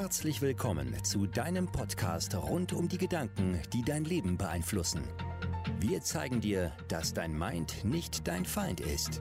[0.00, 5.02] Herzlich willkommen zu deinem Podcast rund um die Gedanken, die dein Leben beeinflussen.
[5.80, 9.20] Wir zeigen dir, dass dein Mind nicht dein Feind ist.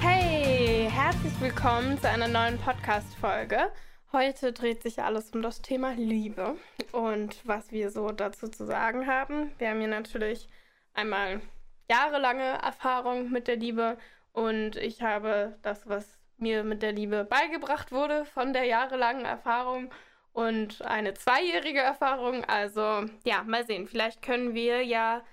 [0.00, 3.70] Hey, herzlich willkommen zu einer neuen Podcast-Folge.
[4.10, 6.56] Heute dreht sich alles um das Thema Liebe
[6.90, 9.52] und was wir so dazu zu sagen haben.
[9.58, 10.48] Wir haben hier natürlich
[10.94, 11.42] einmal
[11.88, 13.98] jahrelange Erfahrung mit der Liebe
[14.32, 19.90] und ich habe das, was mir mit der Liebe beigebracht wurde von der jahrelangen Erfahrung
[20.32, 22.44] und eine zweijährige Erfahrung.
[22.44, 23.86] Also ja, mal sehen.
[23.86, 25.24] Vielleicht können wir ja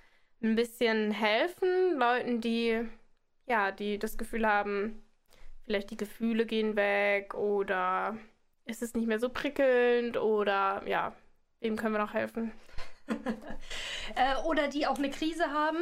[0.42, 2.88] ein bisschen helfen Leuten, die
[3.50, 5.04] ja, die das Gefühl haben,
[5.66, 8.16] vielleicht die Gefühle gehen weg oder
[8.66, 11.14] ist es nicht mehr so prickelnd oder ja,
[11.60, 12.52] wem können wir noch helfen?
[14.16, 15.80] äh, oder die auch eine Krise haben,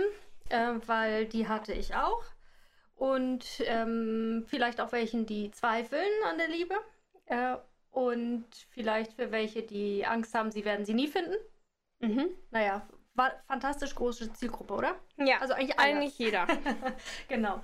[0.50, 2.24] äh, weil die hatte ich auch
[2.98, 6.76] und ähm, vielleicht auch welchen, die zweifeln an der Liebe
[7.26, 7.56] äh,
[7.92, 11.36] und vielleicht für welche, die Angst haben, sie werden sie nie finden.
[12.00, 12.30] Mhm.
[12.52, 14.96] Naja, war fantastisch große Zielgruppe, oder?
[15.18, 16.48] Ja, also eigentlich, eigentlich jeder.
[17.28, 17.62] genau.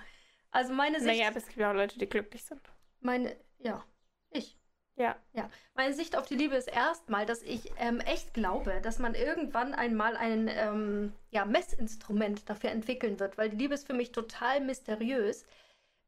[0.52, 1.18] Also meine Sicht.
[1.18, 2.62] Naja, aber es gibt ja auch Leute, die glücklich sind.
[3.02, 3.84] Meine, ja,
[4.32, 4.58] ich.
[4.96, 5.16] Ja.
[5.34, 5.50] Ja.
[5.74, 9.74] Meine Sicht auf die Liebe ist erstmal, dass ich ähm, echt glaube, dass man irgendwann
[9.74, 14.62] einmal ein ähm, ja, Messinstrument dafür entwickeln wird, weil die Liebe ist für mich total
[14.62, 15.46] mysteriös,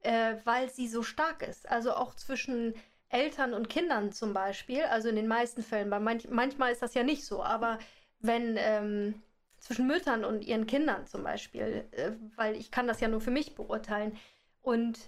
[0.02, 1.67] äh, weil sie so stark ist.
[1.67, 2.75] Also auch zwischen
[3.09, 6.94] Eltern und Kindern zum Beispiel, also in den meisten Fällen, bei manch, manchmal ist das
[6.94, 7.80] ja nicht so, aber
[8.19, 9.23] wenn ähm,
[9.58, 13.31] zwischen Müttern und ihren Kindern zum Beispiel, äh, weil ich kann das ja nur für
[13.31, 14.17] mich beurteilen
[14.61, 15.00] und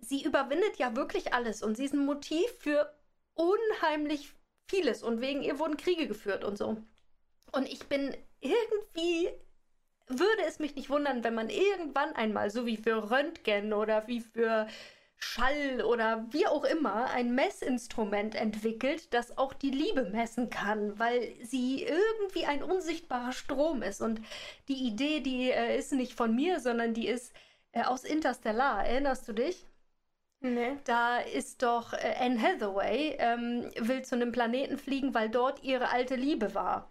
[0.00, 2.92] sie überwindet ja wirklich alles und sie ist ein Motiv für
[3.34, 4.32] unheimlich
[4.68, 6.76] vieles und wegen ihr wurden Kriege geführt und so.
[7.52, 9.28] Und ich bin irgendwie,
[10.06, 14.20] würde es mich nicht wundern, wenn man irgendwann einmal, so wie für Röntgen oder wie
[14.20, 14.66] für
[15.16, 21.34] Schall oder wie auch immer, ein Messinstrument entwickelt, das auch die Liebe messen kann, weil
[21.42, 24.00] sie irgendwie ein unsichtbarer Strom ist.
[24.00, 24.20] Und
[24.68, 27.34] die Idee, die äh, ist nicht von mir, sondern die ist
[27.72, 28.86] äh, aus Interstellar.
[28.86, 29.66] Erinnerst du dich?
[30.42, 30.78] Nee.
[30.84, 35.90] Da ist doch äh, Anne Hathaway, ähm, will zu einem Planeten fliegen, weil dort ihre
[35.90, 36.88] alte Liebe war.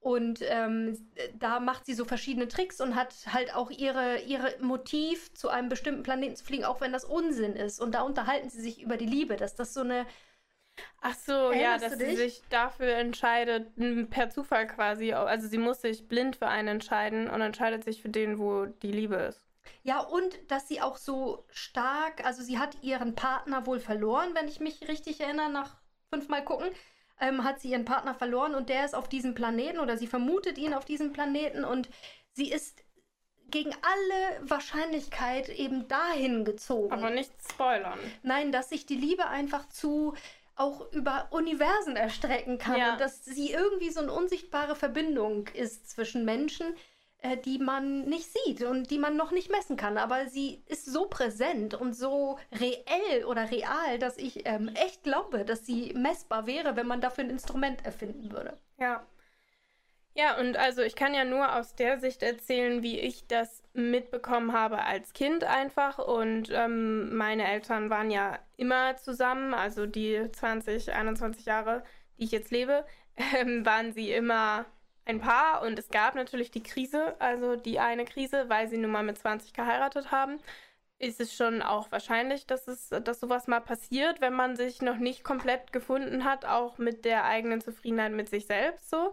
[0.00, 0.98] Und ähm,
[1.38, 5.68] da macht sie so verschiedene Tricks und hat halt auch ihre, ihre Motiv, zu einem
[5.68, 7.80] bestimmten Planeten zu fliegen, auch wenn das Unsinn ist.
[7.80, 10.06] Und da unterhalten sie sich über die Liebe, dass das so eine.
[11.02, 13.68] Ach so, ja, dass sie sich dafür entscheidet,
[14.08, 15.12] per Zufall quasi.
[15.12, 18.92] Also sie muss sich blind für einen entscheiden und entscheidet sich für den, wo die
[18.92, 19.49] Liebe ist.
[19.82, 24.48] Ja, und dass sie auch so stark, also sie hat ihren Partner wohl verloren, wenn
[24.48, 25.76] ich mich richtig erinnere, nach
[26.10, 26.68] fünfmal gucken,
[27.20, 30.58] ähm, hat sie ihren Partner verloren und der ist auf diesem Planeten oder sie vermutet
[30.58, 31.88] ihn auf diesem Planeten und
[32.32, 32.82] sie ist
[33.50, 36.92] gegen alle Wahrscheinlichkeit eben dahin gezogen.
[36.92, 37.98] Aber nicht spoilern.
[38.22, 40.14] Nein, dass sich die Liebe einfach zu
[40.56, 42.92] auch über Universen erstrecken kann ja.
[42.92, 46.76] und dass sie irgendwie so eine unsichtbare Verbindung ist zwischen Menschen,
[47.22, 49.98] äh, die man nicht sieht und die man noch nicht messen kann.
[49.98, 55.44] Aber sie ist so präsent und so reell oder real, dass ich ähm, echt glaube,
[55.44, 58.58] dass sie messbar wäre, wenn man dafür ein Instrument erfinden würde.
[58.78, 59.06] Ja.
[60.14, 64.52] Ja, und also ich kann ja nur aus der Sicht erzählen, wie ich das mitbekommen
[64.52, 65.98] habe als Kind einfach.
[65.98, 71.84] Und ähm, meine Eltern waren ja immer zusammen, also die 20, 21 Jahre,
[72.18, 72.84] die ich jetzt lebe,
[73.36, 74.66] ähm, waren sie immer
[75.10, 78.90] ein Paar und es gab natürlich die Krise, also die eine Krise, weil sie nun
[78.90, 80.38] mal mit 20 geheiratet haben.
[80.98, 84.98] Ist es schon auch wahrscheinlich, dass es, dass sowas mal passiert, wenn man sich noch
[84.98, 89.12] nicht komplett gefunden hat, auch mit der eigenen Zufriedenheit mit sich selbst so.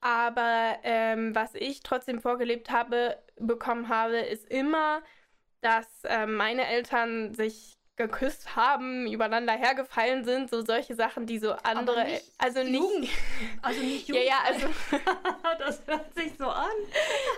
[0.00, 5.02] Aber ähm, was ich trotzdem vorgelebt habe, bekommen habe, ist immer,
[5.60, 11.52] dass äh, meine Eltern sich geküsst haben, übereinander hergefallen sind, so solche Sachen, die so
[11.64, 13.08] andere, nicht also nicht, Jugend.
[13.62, 14.24] also nicht Jugend.
[14.24, 14.68] ja, ja, also
[15.58, 16.70] das hört sich so an.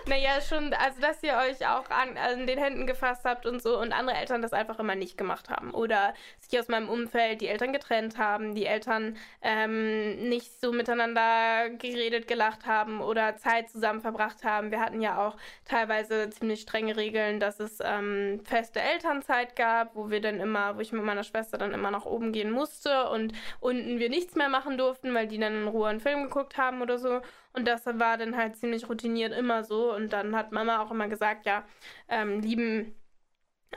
[0.05, 3.79] Naja, schon, also dass ihr euch auch an, an den Händen gefasst habt und so
[3.79, 7.47] und andere Eltern das einfach immer nicht gemacht haben oder sich aus meinem Umfeld die
[7.47, 14.01] Eltern getrennt haben, die Eltern ähm, nicht so miteinander geredet, gelacht haben oder Zeit zusammen
[14.01, 14.69] verbracht haben.
[14.69, 20.11] Wir hatten ja auch teilweise ziemlich strenge Regeln, dass es ähm, feste Elternzeit gab, wo
[20.11, 23.09] wir dann immer immer, wo ich mit meiner Schwester dann immer nach oben gehen musste
[23.09, 26.57] und unten wir nichts mehr machen durften, weil die dann in Ruhe einen Film geguckt
[26.57, 27.21] haben oder so.
[27.53, 29.93] Und das war dann halt ziemlich routiniert immer so.
[29.93, 31.63] Und dann hat Mama auch immer gesagt, ja,
[32.09, 32.95] ähm, lieben,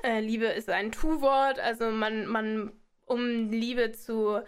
[0.03, 1.61] äh, Liebe ist ein Tu-Wort.
[1.61, 2.73] Also man, man,
[3.07, 4.41] um Liebe zu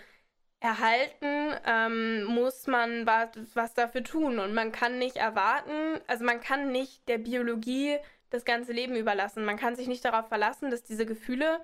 [0.61, 4.39] erhalten, ähm, muss man was, was dafür tun.
[4.41, 7.99] Und man kann nicht erwarten, also man kann nicht der Biologie
[8.31, 9.45] das ganze Leben überlassen.
[9.45, 11.61] Man kann sich nicht darauf verlassen, dass diese Gefühle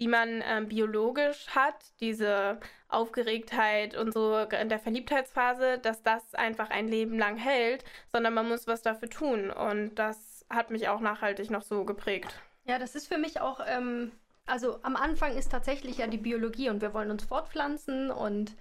[0.00, 2.58] die man äh, biologisch hat, diese
[2.88, 8.48] Aufgeregtheit und so in der Verliebtheitsphase, dass das einfach ein Leben lang hält, sondern man
[8.48, 9.50] muss was dafür tun.
[9.50, 12.40] Und das hat mich auch nachhaltig noch so geprägt.
[12.64, 14.10] Ja, das ist für mich auch, ähm,
[14.46, 18.56] also am Anfang ist tatsächlich ja die Biologie und wir wollen uns fortpflanzen und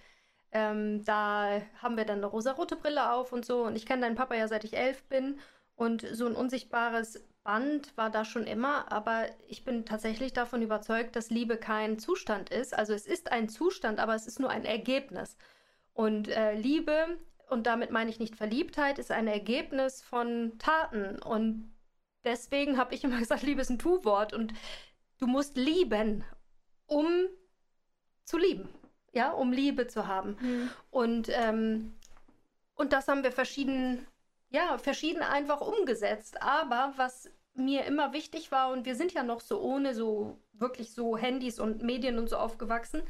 [0.52, 3.64] ähm, da haben wir dann eine rosarote Brille auf und so.
[3.64, 5.40] Und ich kenne deinen Papa ja seit ich elf bin.
[5.76, 11.16] Und so ein unsichtbares Band war da schon immer, aber ich bin tatsächlich davon überzeugt,
[11.16, 12.74] dass Liebe kein Zustand ist.
[12.74, 15.38] Also es ist ein Zustand, aber es ist nur ein Ergebnis.
[15.94, 17.18] Und äh, Liebe,
[17.50, 21.20] und damit meine ich nicht Verliebtheit, ist ein Ergebnis von Taten.
[21.20, 21.74] Und
[22.24, 24.34] deswegen habe ich immer gesagt, Liebe ist ein Tu-Wort.
[24.34, 24.54] Und
[25.18, 26.24] du musst lieben,
[26.86, 27.08] um
[28.26, 28.70] zu lieben.
[29.12, 30.38] Ja, um Liebe zu haben.
[30.40, 30.70] Mhm.
[30.92, 31.96] Und, ähm,
[32.76, 34.06] und das haben wir verschieden,
[34.50, 36.42] ja, verschieden einfach umgesetzt.
[36.42, 40.94] Aber was mir immer wichtig war, und wir sind ja noch so ohne so wirklich
[40.94, 43.04] so Handys und Medien und so aufgewachsen.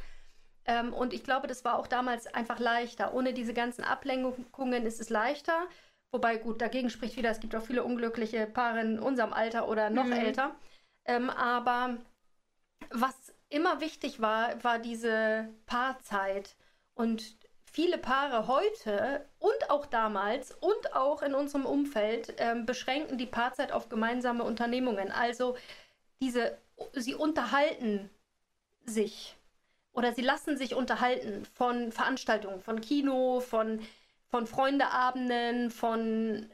[0.66, 3.14] Ähm, und ich glaube, das war auch damals einfach leichter.
[3.14, 5.68] Ohne diese ganzen Ablenkungen ist es leichter.
[6.12, 9.90] Wobei, gut, dagegen spricht wieder, es gibt auch viele unglückliche Paare in unserem Alter oder
[9.90, 10.14] noch mhm.
[10.14, 10.56] älter.
[11.06, 11.98] Ähm, aber
[12.92, 16.56] was immer wichtig war, war diese Paarzeit.
[16.94, 17.38] Und
[17.80, 23.72] viele Paare heute und auch damals und auch in unserem Umfeld ähm, beschränken die Paarzeit
[23.72, 25.14] auf gemeinsame Unternehmungen.
[25.14, 25.56] Also
[26.20, 26.58] diese,
[26.92, 28.10] sie unterhalten
[28.84, 29.38] sich
[29.94, 33.80] oder sie lassen sich unterhalten von Veranstaltungen, von Kino, von,
[34.28, 36.50] von Freundeabenden, von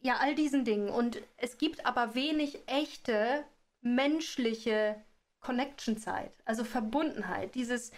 [0.00, 0.88] ja, all diesen Dingen.
[0.88, 3.44] Und es gibt aber wenig echte
[3.80, 4.96] menschliche
[5.38, 7.92] Connection-Zeit, also Verbundenheit, dieses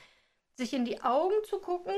[0.57, 1.95] sich in die Augen zu gucken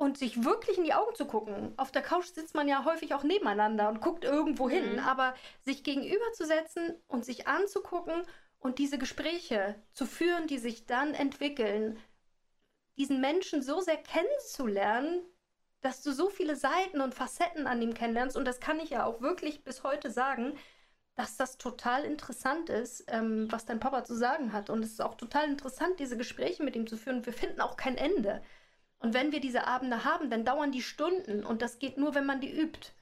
[0.00, 1.74] und sich wirklich in die Augen zu gucken.
[1.76, 4.98] Auf der Couch sitzt man ja häufig auch nebeneinander und guckt irgendwo hin, mhm.
[5.00, 8.22] aber sich gegenüberzusetzen und sich anzugucken
[8.60, 11.98] und diese Gespräche zu führen, die sich dann entwickeln,
[12.96, 15.20] diesen Menschen so sehr kennenzulernen,
[15.82, 19.04] dass du so viele Seiten und Facetten an ihm kennenlernst und das kann ich ja
[19.04, 20.58] auch wirklich bis heute sagen,
[21.14, 24.70] dass das total interessant ist, ähm, was dein Papa zu sagen hat.
[24.70, 27.26] Und es ist auch total interessant, diese Gespräche mit ihm zu führen.
[27.26, 28.40] Wir finden auch kein Ende.
[29.00, 32.26] Und wenn wir diese Abende haben, dann dauern die Stunden und das geht nur, wenn
[32.26, 32.92] man die übt.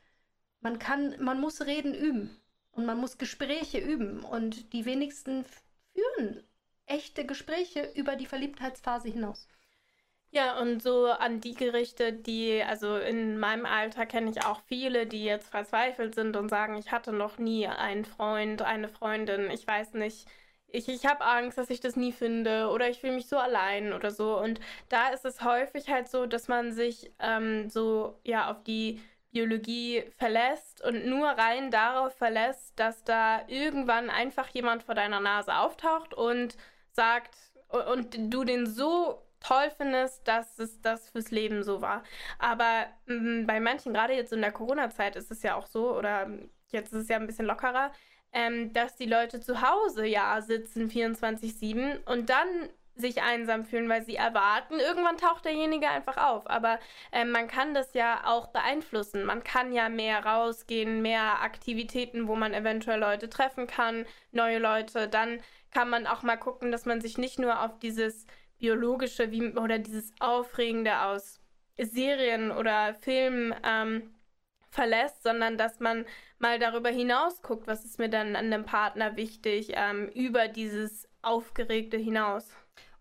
[0.60, 2.40] Man kann, man muss Reden üben
[2.70, 5.44] und man muss Gespräche üben und die wenigsten
[5.92, 6.44] führen
[6.86, 9.48] echte Gespräche über die Verliebtheitsphase hinaus.
[10.30, 15.06] Ja, und so an die Gerichte, die, also in meinem Alter kenne ich auch viele,
[15.06, 19.66] die jetzt verzweifelt sind und sagen, ich hatte noch nie einen Freund, eine Freundin, ich
[19.66, 20.28] weiß nicht,
[20.70, 23.92] ich, ich habe Angst, dass ich das nie finde oder ich fühle mich so allein
[23.92, 24.38] oder so.
[24.38, 29.00] Und da ist es häufig halt so, dass man sich ähm, so ja auf die
[29.30, 35.56] Biologie verlässt und nur rein darauf verlässt, dass da irgendwann einfach jemand vor deiner Nase
[35.56, 36.56] auftaucht und
[36.92, 37.36] sagt
[37.68, 42.02] und du den so toll findest, dass es das fürs Leben so war.
[42.38, 46.28] Aber mh, bei manchen, gerade jetzt in der Corona-Zeit, ist es ja auch so, oder
[46.70, 47.92] jetzt ist es ja ein bisschen lockerer,
[48.38, 52.46] ähm, dass die Leute zu Hause ja sitzen 24-7 und dann
[52.94, 56.48] sich einsam fühlen, weil sie erwarten, irgendwann taucht derjenige einfach auf.
[56.48, 56.78] Aber
[57.12, 59.24] äh, man kann das ja auch beeinflussen.
[59.24, 65.08] Man kann ja mehr rausgehen, mehr Aktivitäten, wo man eventuell Leute treffen kann, neue Leute.
[65.08, 65.40] Dann
[65.72, 68.26] kann man auch mal gucken, dass man sich nicht nur auf dieses
[68.58, 71.40] biologische wie, oder dieses Aufregende aus
[71.76, 74.14] Serien oder Filmen ähm,
[74.78, 76.06] verlässt, sondern dass man
[76.38, 81.08] mal darüber hinaus guckt, was ist mir dann an dem Partner wichtig, ähm, über dieses
[81.20, 82.48] Aufgeregte hinaus.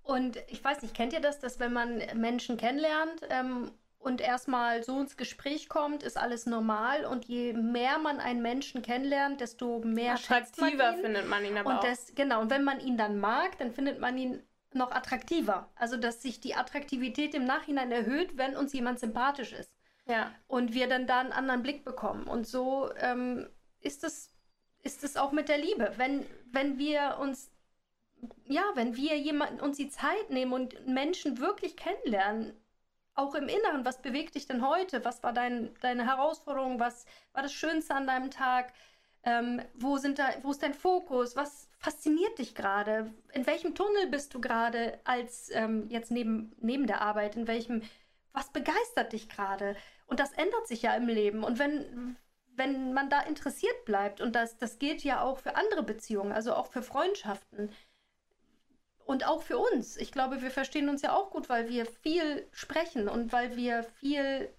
[0.02, 3.70] Und ich weiß nicht, kennt ihr das, dass wenn man Menschen kennenlernt ähm,
[4.00, 8.82] und erstmal so ins Gespräch kommt, ist alles normal und je mehr man einen Menschen
[8.82, 11.84] kennenlernt, desto mehr attraktiver man findet man ihn aber und auch.
[11.84, 14.42] Das, genau, und wenn man ihn dann mag, dann findet man ihn
[14.74, 15.70] noch attraktiver.
[15.76, 19.77] Also, dass sich die Attraktivität im Nachhinein erhöht, wenn uns jemand sympathisch ist.
[20.08, 20.34] Ja.
[20.48, 22.28] Und wir dann da einen anderen Blick bekommen.
[22.28, 23.48] Und so ähm,
[23.82, 24.38] ist es
[24.88, 25.94] ist es auch mit der Liebe.
[25.98, 27.52] Wenn, wenn wir uns,
[28.46, 32.54] ja, wenn wir jemanden, uns die Zeit nehmen und Menschen wirklich kennenlernen,
[33.14, 35.04] auch im Inneren, was bewegt dich denn heute?
[35.04, 36.80] Was war dein, deine Herausforderung?
[36.80, 38.72] Was war das Schönste an deinem Tag?
[39.24, 41.36] Ähm, wo, sind da, wo ist dein Fokus?
[41.36, 43.14] Was fasziniert dich gerade?
[43.34, 47.36] In welchem Tunnel bist du gerade als ähm, jetzt neben, neben der Arbeit?
[47.36, 47.82] In welchem,
[48.34, 49.76] was begeistert dich gerade?
[50.08, 51.44] Und das ändert sich ja im Leben.
[51.44, 52.18] Und wenn,
[52.56, 56.54] wenn man da interessiert bleibt, und das, das gilt ja auch für andere Beziehungen, also
[56.54, 57.72] auch für Freundschaften
[59.06, 59.98] und auch für uns.
[59.98, 63.84] Ich glaube, wir verstehen uns ja auch gut, weil wir viel sprechen und weil wir
[64.00, 64.50] viel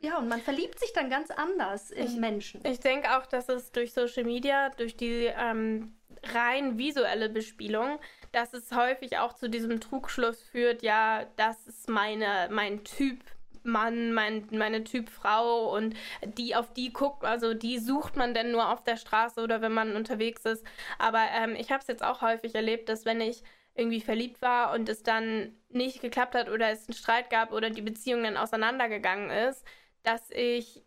[0.00, 2.60] ja, und man verliebt sich dann ganz anders in ich, Menschen.
[2.66, 5.96] Ich denke auch, dass es durch Social Media, durch die ähm,
[6.34, 7.98] rein visuelle Bespielung,
[8.30, 13.18] dass es häufig auch zu diesem Trugschluss führt, ja, das ist meine, mein Typ
[13.64, 15.94] Mann, mein, meine Typ Frau und
[16.24, 19.72] die auf die guckt, also die sucht man denn nur auf der Straße oder wenn
[19.72, 20.64] man unterwegs ist.
[20.98, 23.42] Aber ähm, ich habe es jetzt auch häufig erlebt, dass wenn ich
[23.74, 27.70] irgendwie verliebt war und es dann nicht geklappt hat oder es einen Streit gab oder
[27.70, 29.64] die Beziehung dann auseinandergegangen ist,
[30.02, 30.84] dass ich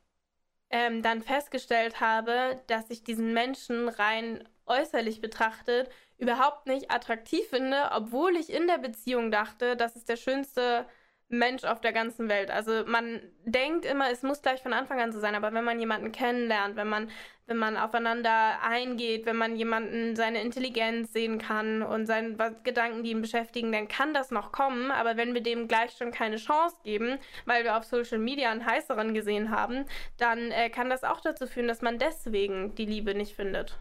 [0.70, 7.90] ähm, dann festgestellt habe, dass ich diesen Menschen rein äußerlich betrachtet überhaupt nicht attraktiv finde,
[7.92, 10.86] obwohl ich in der Beziehung dachte, das ist der schönste
[11.30, 12.50] Mensch auf der ganzen Welt.
[12.50, 15.80] Also man denkt immer, es muss gleich von Anfang an so sein, aber wenn man
[15.80, 17.10] jemanden kennenlernt, wenn man,
[17.48, 23.12] wenn man aufeinander eingeht, wenn man jemanden seine Intelligenz sehen kann und seine Gedanken, die
[23.12, 24.90] ihn beschäftigen, dann kann das noch kommen.
[24.92, 28.66] Aber wenn wir dem gleich schon keine Chance geben, weil wir auf Social Media einen
[28.66, 29.86] heißeren gesehen haben,
[30.18, 33.80] dann äh, kann das auch dazu führen, dass man deswegen die Liebe nicht findet.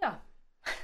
[0.00, 0.20] Ja.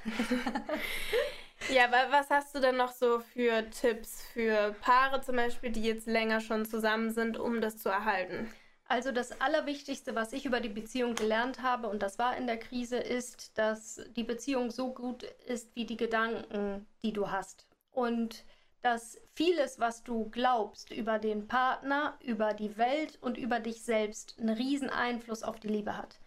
[1.69, 5.83] Ja, aber was hast du denn noch so für Tipps für Paare zum Beispiel, die
[5.83, 8.53] jetzt länger schon zusammen sind, um das zu erhalten?
[8.89, 12.59] Also das Allerwichtigste, was ich über die Beziehung gelernt habe, und das war in der
[12.59, 17.67] Krise, ist, dass die Beziehung so gut ist wie die Gedanken, die du hast.
[17.93, 18.45] Und
[18.83, 24.37] dass vieles, was du glaubst über den Partner, über die Welt und über dich selbst,
[24.41, 26.20] einen riesen Einfluss auf die Liebe hat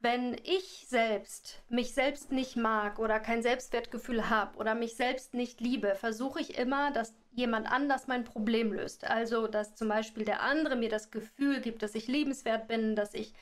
[0.00, 5.60] wenn ich selbst mich selbst nicht mag oder kein Selbstwertgefühl habe oder mich selbst nicht
[5.60, 9.04] liebe, versuche ich immer, dass jemand anders mein Problem löst.
[9.04, 13.12] Also, dass zum Beispiel der andere mir das Gefühl gibt, dass ich liebenswert bin, dass
[13.12, 13.34] ich,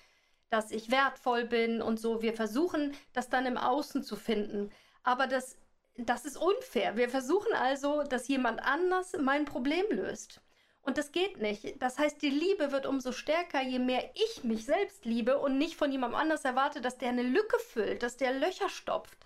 [0.51, 2.23] dass ich wertvoll bin und so.
[2.23, 4.71] Wir versuchen, das dann im Außen zu finden.
[5.05, 5.57] Aber das,
[5.97, 6.97] das ist unfair.
[6.97, 10.41] Wir versuchen also, dass jemand anders mein Problem löst.
[10.83, 11.83] Und das geht nicht.
[11.83, 15.77] Das heißt, die Liebe wird umso stärker, je mehr ich mich selbst liebe und nicht
[15.77, 19.19] von jemandem anders erwarte, dass der eine Lücke füllt, dass der Löcher stopft.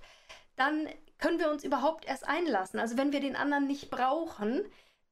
[0.56, 2.80] Dann können wir uns überhaupt erst einlassen.
[2.80, 4.62] Also wenn wir den anderen nicht brauchen,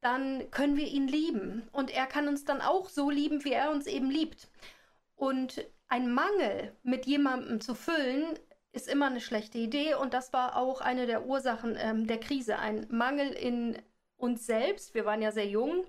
[0.00, 1.68] dann können wir ihn lieben.
[1.72, 4.48] Und er kann uns dann auch so lieben, wie er uns eben liebt.
[5.14, 8.38] Und ein Mangel mit jemandem zu füllen,
[8.72, 9.94] ist immer eine schlechte Idee.
[9.94, 12.58] Und das war auch eine der Ursachen ähm, der Krise.
[12.58, 13.80] Ein Mangel in
[14.16, 14.94] uns selbst.
[14.94, 15.84] Wir waren ja sehr jung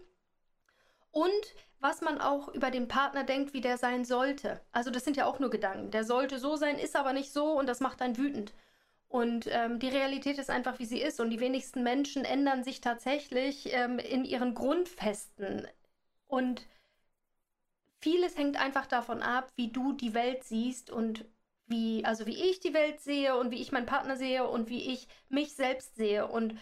[1.12, 4.62] und was man auch über den Partner denkt, wie der sein sollte.
[4.72, 5.92] Also das sind ja auch nur Gedanken.
[5.92, 8.54] Der sollte so sein, ist aber nicht so und das macht einen wütend.
[9.08, 11.20] Und ähm, die Realität ist einfach, wie sie ist.
[11.20, 15.68] Und die wenigsten Menschen ändern sich tatsächlich ähm, in ihren Grundfesten.
[16.28, 16.66] Und
[18.00, 21.26] vieles hängt einfach davon ab, wie du die Welt siehst und
[21.68, 24.94] wie, also wie ich die Welt sehe und wie ich meinen Partner sehe und wie
[24.94, 26.28] ich mich selbst sehe.
[26.28, 26.58] Und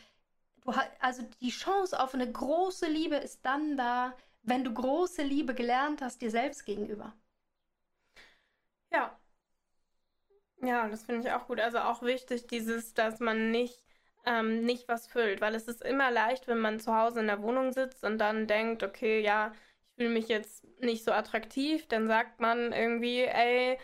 [0.64, 4.16] du also die Chance auf eine große Liebe ist dann da,
[4.50, 7.14] wenn du große Liebe gelernt hast dir selbst gegenüber.
[8.92, 9.20] Ja.
[10.62, 11.60] Ja, das finde ich auch gut.
[11.60, 13.82] Also auch wichtig, dieses, dass man nicht,
[14.26, 17.42] ähm, nicht was füllt, weil es ist immer leicht, wenn man zu Hause in der
[17.42, 19.54] Wohnung sitzt und dann denkt, okay, ja,
[19.96, 23.78] ich fühle mich jetzt nicht so attraktiv, dann sagt man irgendwie, ey,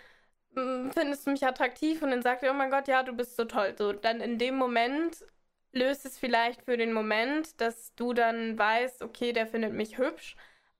[0.56, 2.02] hm, findest du mich attraktiv?
[2.04, 3.76] Und dann sagt er, oh mein Gott, ja, du bist so toll.
[3.78, 5.18] So, dann in dem Moment
[5.74, 10.36] löst es vielleicht für den Moment, dass du dann weißt, okay, der findet mich hübsch,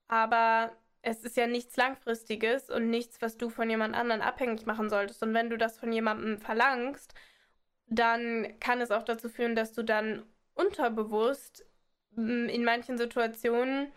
[0.08, 0.72] aber
[1.02, 5.22] es ist ja nichts Langfristiges und nichts, was du von jemand anderen abhängig machen solltest.
[5.22, 7.14] Und wenn du das von jemandem verlangst,
[7.86, 11.64] dann kann es auch dazu führen, dass du dann unterbewusst
[12.16, 13.92] mm, in manchen Situationen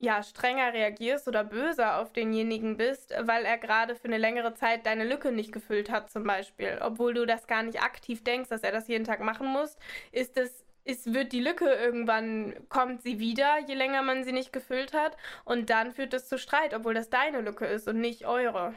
[0.00, 4.86] ja strenger reagierst oder böser auf denjenigen bist, weil er gerade für eine längere Zeit
[4.86, 6.78] deine Lücke nicht gefüllt hat, zum Beispiel.
[6.80, 9.76] Obwohl du das gar nicht aktiv denkst, dass er das jeden Tag machen muss,
[10.12, 14.52] ist es ist, wird die Lücke irgendwann, kommt sie wieder, je länger man sie nicht
[14.52, 15.16] gefüllt hat.
[15.44, 18.74] Und dann führt es zu Streit, obwohl das deine Lücke ist und nicht eure.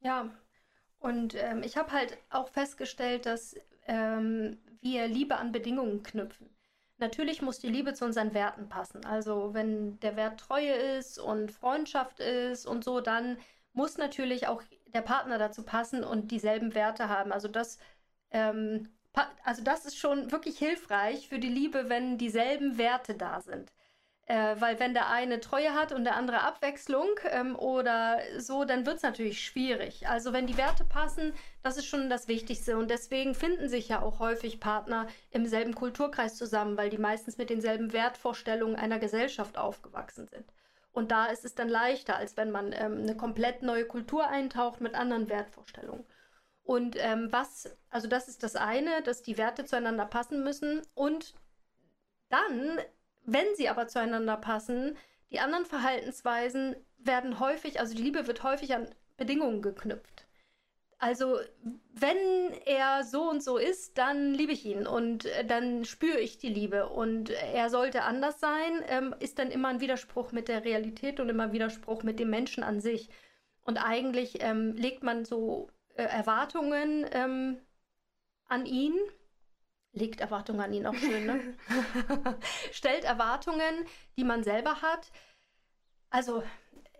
[0.00, 0.30] Ja,
[1.00, 3.56] und ähm, ich habe halt auch festgestellt, dass
[3.86, 6.48] ähm, wir Liebe an Bedingungen knüpfen.
[6.98, 9.04] Natürlich muss die Liebe zu unseren Werten passen.
[9.04, 13.36] Also wenn der Wert Treue ist und Freundschaft ist und so, dann
[13.72, 17.32] muss natürlich auch der Partner dazu passen und dieselben Werte haben.
[17.32, 17.78] Also das
[18.30, 18.88] ähm,
[19.44, 23.72] also das ist schon wirklich hilfreich für die Liebe, wenn dieselben Werte da sind.
[24.28, 28.84] Äh, weil wenn der eine Treue hat und der andere Abwechslung ähm, oder so, dann
[28.84, 30.08] wird es natürlich schwierig.
[30.08, 31.32] Also wenn die Werte passen,
[31.62, 32.76] das ist schon das Wichtigste.
[32.76, 37.38] Und deswegen finden sich ja auch häufig Partner im selben Kulturkreis zusammen, weil die meistens
[37.38, 40.44] mit denselben Wertvorstellungen einer Gesellschaft aufgewachsen sind.
[40.92, 44.80] Und da ist es dann leichter, als wenn man ähm, eine komplett neue Kultur eintaucht
[44.80, 46.04] mit anderen Wertvorstellungen.
[46.66, 50.82] Und ähm, was, also das ist das eine, dass die Werte zueinander passen müssen.
[50.94, 51.34] Und
[52.28, 52.80] dann,
[53.24, 54.96] wenn sie aber zueinander passen,
[55.30, 60.26] die anderen Verhaltensweisen werden häufig, also die Liebe wird häufig an Bedingungen geknüpft.
[60.98, 61.38] Also,
[61.92, 62.16] wenn
[62.64, 66.48] er so und so ist, dann liebe ich ihn und äh, dann spüre ich die
[66.48, 66.88] Liebe.
[66.88, 71.28] Und er sollte anders sein, ähm, ist dann immer ein Widerspruch mit der Realität und
[71.28, 73.08] immer ein Widerspruch mit dem Menschen an sich.
[73.62, 77.58] Und eigentlich ähm, legt man so äh, Erwartungen ähm,
[78.46, 78.94] an ihn,
[79.92, 81.56] legt Erwartungen an ihn auch schön, ne?
[82.72, 83.86] Stellt Erwartungen,
[84.16, 85.10] die man selber hat.
[86.10, 86.42] Also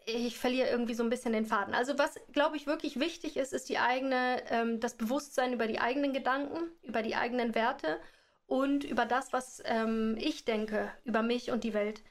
[0.07, 1.75] ich verliere irgendwie so ein bisschen den Faden.
[1.75, 5.81] Also was, glaube ich, wirklich wichtig ist, ist die eigene, ähm, das Bewusstsein über die
[5.81, 8.00] eigenen Gedanken, über die eigenen Werte
[8.47, 12.03] und über das, was ähm, ich denke über mich und die Welt.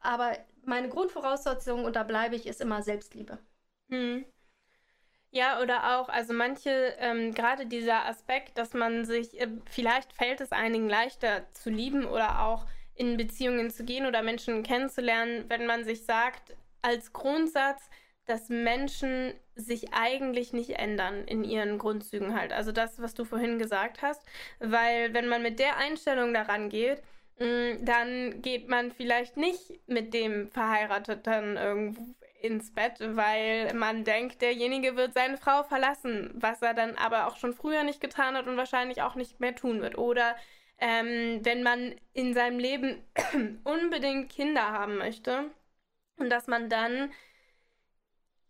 [0.00, 3.38] Aber meine Grundvoraussetzung, und da bleibe ich, ist immer Selbstliebe.
[3.88, 4.24] Hm.
[5.36, 10.40] Ja, oder auch, also manche, ähm, gerade dieser Aspekt, dass man sich, äh, vielleicht fällt
[10.40, 15.66] es einigen leichter zu lieben oder auch in Beziehungen zu gehen oder Menschen kennenzulernen, wenn
[15.66, 17.90] man sich sagt, als Grundsatz,
[18.26, 22.52] dass Menschen sich eigentlich nicht ändern in ihren Grundzügen halt.
[22.52, 24.22] Also das, was du vorhin gesagt hast.
[24.60, 27.02] Weil wenn man mit der Einstellung daran geht,
[27.40, 32.14] mm, dann geht man vielleicht nicht mit dem Verheirateten irgendwo
[32.44, 37.36] ins Bett, weil man denkt, derjenige wird seine Frau verlassen, was er dann aber auch
[37.36, 39.98] schon früher nicht getan hat und wahrscheinlich auch nicht mehr tun wird.
[39.98, 40.36] Oder
[40.78, 43.02] ähm, wenn man in seinem Leben
[43.64, 45.50] unbedingt Kinder haben möchte,
[46.16, 47.12] und dass man dann,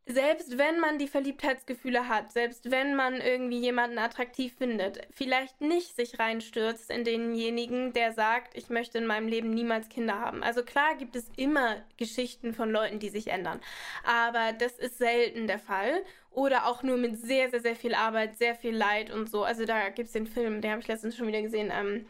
[0.07, 5.97] selbst wenn man die Verliebtheitsgefühle hat, selbst wenn man irgendwie jemanden attraktiv findet, vielleicht nicht
[5.97, 10.43] sich reinstürzt in denjenigen, der sagt, ich möchte in meinem Leben niemals Kinder haben.
[10.43, 13.61] Also klar gibt es immer Geschichten von Leuten, die sich ändern,
[14.05, 16.03] aber das ist selten der Fall.
[16.31, 19.45] Oder auch nur mit sehr, sehr, sehr viel Arbeit, sehr viel Leid und so.
[19.45, 22.07] Also da gibt es den Film, den habe ich letztens schon wieder gesehen, ähm,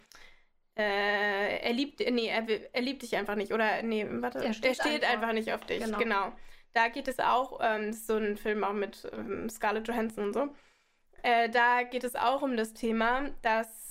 [0.76, 3.52] äh, er liebt, nee, er, er, liebt dich einfach nicht.
[3.52, 5.12] Oder, nee, warte, er steht, er steht einfach.
[5.12, 5.32] einfach.
[5.34, 5.84] nicht auf dich.
[5.84, 5.98] Genau.
[5.98, 6.32] genau.
[6.74, 10.48] Da geht es auch, ähm, so ein Film auch mit ähm, Scarlett Johansson und so.
[11.22, 13.84] Äh, da geht es auch um das Thema, dass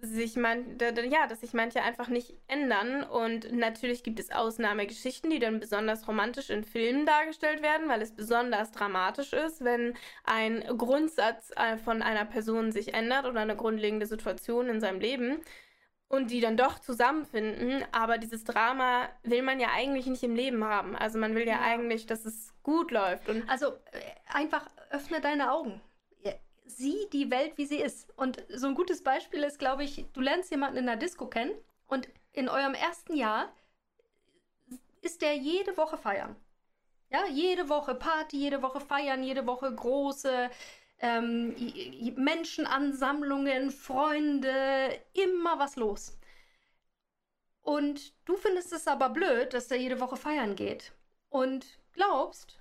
[0.00, 0.78] sich man,
[1.10, 3.02] ja, dass sich manche einfach nicht ändern.
[3.02, 8.14] Und natürlich gibt es Ausnahmegeschichten, die dann besonders romantisch in Filmen dargestellt werden, weil es
[8.14, 14.06] besonders dramatisch ist, wenn ein Grundsatz äh, von einer Person sich ändert oder eine grundlegende
[14.06, 15.40] Situation in seinem Leben
[16.08, 17.84] und die dann doch zusammenfinden.
[17.92, 20.96] Aber dieses Drama will man ja eigentlich nicht im Leben haben.
[20.96, 21.60] Also man will ja, ja.
[21.60, 23.28] eigentlich, dass es gut läuft.
[23.28, 25.80] Und also äh, einfach öffne deine Augen.
[26.70, 28.10] Sieh die Welt, wie sie ist.
[28.18, 31.54] Und so ein gutes Beispiel ist, glaube ich, du lernst jemanden in der Disco kennen
[31.86, 33.50] und in eurem ersten Jahr
[35.00, 36.36] ist der jede Woche feiern.
[37.10, 40.50] Ja, jede Woche Party, jede Woche feiern, jede Woche große
[41.00, 41.54] ähm,
[42.16, 46.18] Menschenansammlungen, Freunde, immer was los.
[47.62, 50.92] Und du findest es aber blöd, dass der jede Woche feiern geht.
[51.28, 52.58] Und glaubst,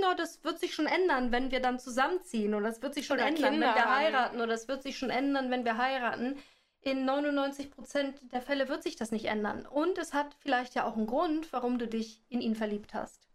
[0.00, 2.54] na, das wird sich schon ändern, wenn wir dann zusammenziehen.
[2.54, 4.36] Oder das wird sich schon oder ändern, Kinder wenn wir heiraten.
[4.36, 6.38] Oder das wird sich schon ändern, wenn wir heiraten.
[6.80, 9.66] In 99% der Fälle wird sich das nicht ändern.
[9.66, 13.25] Und es hat vielleicht ja auch einen Grund, warum du dich in ihn verliebt hast.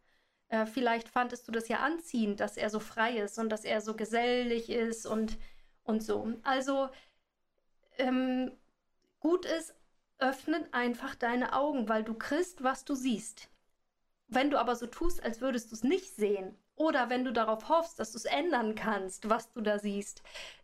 [0.51, 3.79] Äh, vielleicht fandest du das ja anziehend, dass er so frei ist und dass er
[3.79, 5.37] so gesellig ist und,
[5.83, 6.33] und so.
[6.43, 6.89] Also
[7.97, 8.51] ähm,
[9.21, 9.73] gut ist,
[10.19, 13.49] öffne einfach deine Augen, weil du kriegst, was du siehst.
[14.27, 17.69] Wenn du aber so tust, als würdest du es nicht sehen, oder wenn du darauf
[17.69, 20.21] hoffst, dass du es ändern kannst, was du da siehst,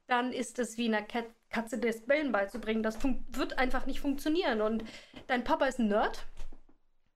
[0.08, 1.06] dann ist es wie einer
[1.50, 2.84] Katze das Bellen beizubringen.
[2.84, 4.62] Das wird einfach nicht funktionieren.
[4.62, 4.84] Und
[5.28, 6.26] dein Papa ist ein Nerd.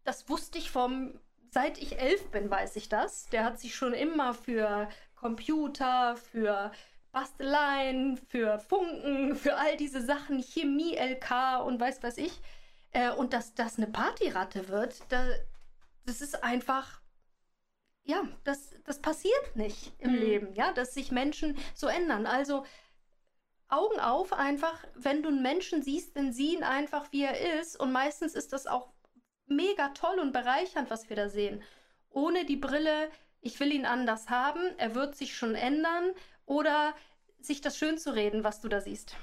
[0.04, 1.20] Das wusste ich vom
[1.52, 3.28] seit ich elf bin, weiß ich das.
[3.28, 6.72] Der hat sich schon immer für Computer, für
[7.12, 12.40] Basteleien, für Funken, für all diese Sachen, Chemie, LK und weiß was ich.
[12.92, 15.26] Äh, und dass das eine Partyratte wird, da,
[16.06, 17.02] das ist einfach,
[18.04, 20.18] ja, das, das passiert nicht im mhm.
[20.18, 22.26] Leben, ja, dass sich Menschen so ändern.
[22.26, 22.66] Also
[23.68, 27.80] Augen auf einfach, wenn du einen Menschen siehst, dann sieh ihn einfach, wie er ist.
[27.80, 28.90] Und meistens ist das auch
[29.48, 31.62] mega toll und bereichernd, was wir da sehen.
[32.10, 33.10] Ohne die Brille,
[33.42, 36.12] ich will ihn anders haben, er wird sich schon ändern
[36.46, 36.94] oder
[37.40, 39.16] sich das schön zu reden, was du da siehst.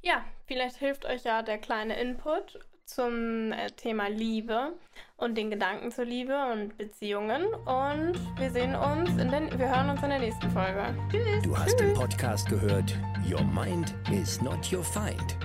[0.00, 4.72] Ja, vielleicht hilft euch ja der kleine Input zum äh, Thema Liebe
[5.16, 7.44] und den Gedanken zur Liebe und Beziehungen.
[7.44, 10.94] Und wir sehen uns in den, wir hören uns in der nächsten Folge.
[11.10, 11.42] Tschüss.
[11.42, 11.80] Du hast Tschüss.
[11.80, 12.94] den Podcast gehört.
[13.30, 15.36] Your mind is not your find